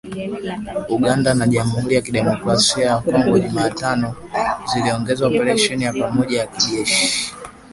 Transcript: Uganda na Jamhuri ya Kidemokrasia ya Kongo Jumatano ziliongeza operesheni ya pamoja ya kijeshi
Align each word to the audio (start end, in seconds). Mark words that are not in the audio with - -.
Uganda 0.95 1.29
na 1.37 1.45
Jamhuri 1.53 1.95
ya 1.95 2.01
Kidemokrasia 2.01 2.85
ya 2.85 3.01
Kongo 3.01 3.39
Jumatano 3.39 4.15
ziliongeza 4.73 5.27
operesheni 5.27 5.83
ya 5.83 5.93
pamoja 5.93 6.39
ya 6.39 6.47
kijeshi 6.47 7.33